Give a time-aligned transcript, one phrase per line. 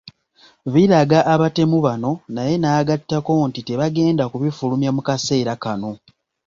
[0.73, 5.91] Biraga abatemu bano naye n’agattako nti tebagenda kubifulumya mu kaseera kano.